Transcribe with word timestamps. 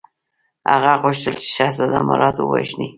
هغه 0.71 0.93
غوښتل 1.01 1.33
چې 1.43 1.47
شهزاده 1.55 1.99
مراد 2.09 2.35
ووژني. 2.39 2.87